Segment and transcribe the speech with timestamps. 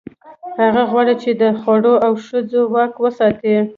[0.59, 3.55] هغه غواړي، چې د خوړو او ښځو واک وساتي.